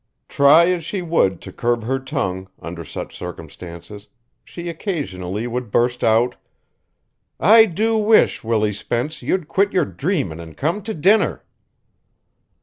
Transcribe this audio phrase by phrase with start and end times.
[0.27, 4.07] Try as she would to curb her tongue, under such circumstances,
[4.43, 6.37] she occasionally would burst out:
[7.39, 11.43] "I do wish, Willie Spence, you'd quit your dreamin' an' come to dinner."